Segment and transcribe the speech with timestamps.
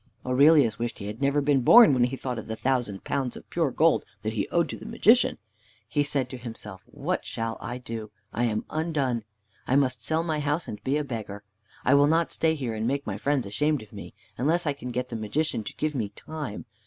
[0.25, 3.47] Aurelius wished he had never been born when he thought of the thousand pounds of
[3.51, 5.37] pure gold that he owed to the Magician.
[5.87, 8.09] He said to himself, "What shall I do?
[8.33, 9.25] I am undone!
[9.67, 11.43] I must sell my house and be a beggar.
[11.85, 14.89] I will not stay here and make my friends ashamed of me, unless I can
[14.89, 16.65] get the Magician to give me time.